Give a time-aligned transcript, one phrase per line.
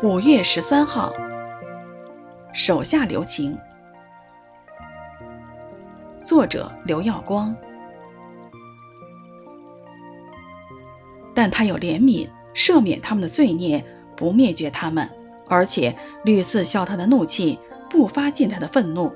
[0.00, 1.12] 五月十三号，
[2.52, 3.58] 手下留情。
[6.22, 7.54] 作者刘耀光。
[11.34, 13.84] 但他有怜悯，赦免他们的罪孽，
[14.16, 15.10] 不灭绝他们，
[15.48, 15.92] 而且
[16.24, 17.58] 屡次消他的怒气，
[17.90, 19.12] 不发尽他的愤怒。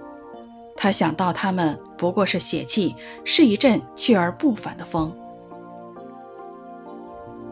[0.77, 5.17] 他想到他们不过是血气，是一阵去而不返的风。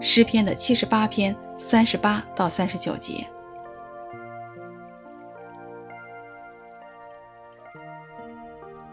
[0.00, 3.26] 诗篇的七十八篇三十八到三十九节。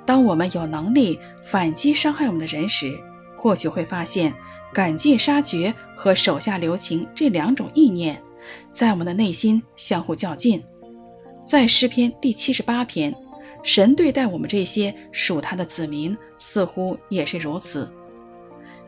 [0.06, 2.92] 当我们有能力反击伤害我们的人时，
[3.38, 4.34] 或许会发现
[4.74, 8.22] 赶尽杀绝和手下留情这两种意念，
[8.74, 10.62] 在我们的内心相互较劲。
[11.46, 13.16] 在诗篇第七十八篇，
[13.64, 17.90] 神对待我们这些属他的子民，似乎也是如此。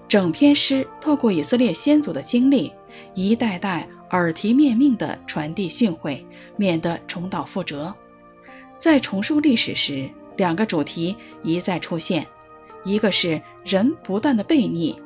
[0.06, 2.74] 整篇诗透过以色列先祖的经历，
[3.14, 6.24] 一代代耳提面命地传递训诲，
[6.58, 7.94] 免得重蹈覆辙。
[8.78, 12.26] 在重述历史时，两个主题一再出现：
[12.86, 15.00] 一个是人不断的悖逆，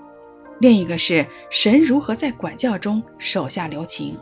[0.59, 4.17] 另一个是神如何在管教中手下留情。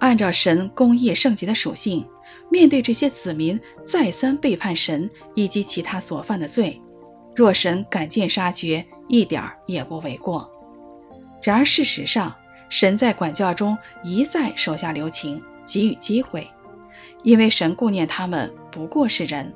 [0.00, 2.04] 按照神公义圣洁的属性，
[2.50, 6.82] 面对这些子民再三背叛神以及其他所犯的罪，
[7.34, 10.50] 若神赶尽杀绝，一点儿也不为过。
[11.44, 12.34] 然而事实上，
[12.70, 16.50] 神在管教中一再手下留情，给予机会，
[17.22, 19.54] 因为神顾念他们不过是人。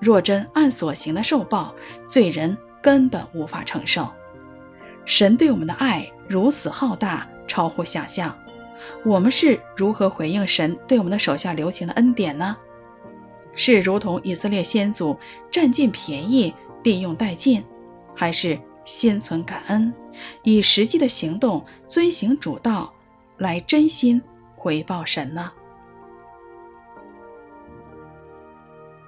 [0.00, 1.74] 若真按所行的受报，
[2.08, 4.08] 罪人根本无法承受。
[5.04, 8.34] 神对我们的爱如此浩大，超乎想象。
[9.04, 12.56] 我们是如何回应神对我们的手下留情的恩典呢？
[13.54, 15.18] 是如同以色列先祖
[15.50, 16.54] 占尽便宜，
[16.84, 17.62] 利用殆尽，
[18.16, 18.58] 还是？
[18.88, 19.92] 心存感恩，
[20.44, 22.90] 以实际的行动遵行主道，
[23.36, 24.22] 来真心
[24.56, 25.52] 回报神呢？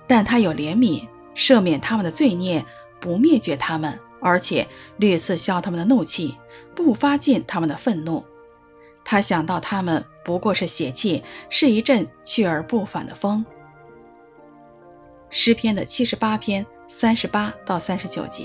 [0.06, 2.62] 但他有怜悯，赦免他们的罪孽，
[3.00, 6.36] 不灭绝他们，而且屡次消他们的怒气，
[6.76, 8.22] 不发尽他们的愤怒。
[9.02, 13.46] 他想到他们不过是血气，是一阵去而不返的风。
[15.30, 18.44] 诗篇的七十八篇三十八到三十九节。